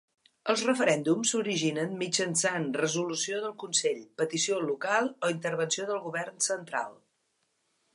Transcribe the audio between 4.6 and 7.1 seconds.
local o intervenció del govern central.